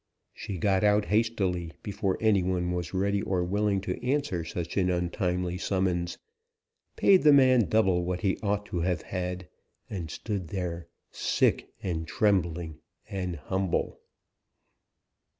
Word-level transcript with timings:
She 0.33 0.57
got 0.57 0.83
out 0.83 1.05
hastily, 1.05 1.73
before 1.83 2.17
any 2.19 2.41
one 2.41 2.71
was 2.71 2.91
ready 2.91 3.21
or 3.21 3.43
willing 3.43 3.81
to 3.81 4.03
answer 4.03 4.43
such 4.43 4.75
an 4.75 4.89
untimely 4.89 5.59
summons; 5.59 6.17
paid 6.95 7.21
the 7.21 7.31
man 7.31 7.69
double 7.69 8.03
what 8.03 8.21
he 8.21 8.39
ought 8.41 8.65
to 8.65 8.79
have 8.79 9.03
had; 9.03 9.47
and 9.91 10.09
stood 10.09 10.47
there, 10.47 10.87
sick, 11.11 11.69
trembling, 12.07 12.79
and 13.11 13.35
humble. 13.35 13.99